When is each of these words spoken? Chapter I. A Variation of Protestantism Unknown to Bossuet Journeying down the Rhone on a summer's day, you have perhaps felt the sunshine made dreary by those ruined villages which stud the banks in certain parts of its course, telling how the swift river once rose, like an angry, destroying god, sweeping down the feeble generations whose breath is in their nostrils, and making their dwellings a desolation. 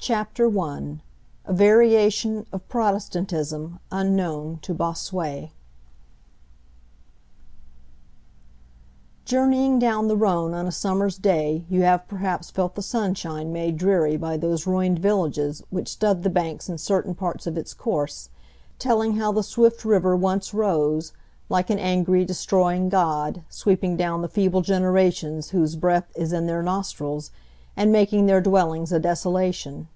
Chapter 0.00 0.46
I. 0.58 1.02
A 1.44 1.52
Variation 1.52 2.46
of 2.50 2.66
Protestantism 2.68 3.78
Unknown 3.90 4.58
to 4.62 4.72
Bossuet 4.72 5.50
Journeying 9.26 9.78
down 9.78 10.06
the 10.08 10.16
Rhone 10.16 10.54
on 10.54 10.66
a 10.66 10.72
summer's 10.72 11.18
day, 11.18 11.66
you 11.68 11.82
have 11.82 12.08
perhaps 12.08 12.48
felt 12.48 12.74
the 12.74 12.80
sunshine 12.80 13.52
made 13.52 13.76
dreary 13.76 14.16
by 14.16 14.38
those 14.38 14.66
ruined 14.66 15.00
villages 15.00 15.62
which 15.68 15.88
stud 15.88 16.22
the 16.22 16.30
banks 16.30 16.70
in 16.70 16.78
certain 16.78 17.14
parts 17.14 17.46
of 17.46 17.58
its 17.58 17.74
course, 17.74 18.30
telling 18.78 19.16
how 19.16 19.30
the 19.30 19.42
swift 19.42 19.84
river 19.84 20.16
once 20.16 20.54
rose, 20.54 21.12
like 21.50 21.68
an 21.68 21.78
angry, 21.78 22.24
destroying 22.24 22.88
god, 22.88 23.42
sweeping 23.50 23.94
down 23.94 24.22
the 24.22 24.28
feeble 24.28 24.62
generations 24.62 25.50
whose 25.50 25.76
breath 25.76 26.10
is 26.14 26.32
in 26.32 26.46
their 26.46 26.62
nostrils, 26.62 27.30
and 27.76 27.92
making 27.92 28.26
their 28.26 28.40
dwellings 28.40 28.90
a 28.90 28.98
desolation. 28.98 29.86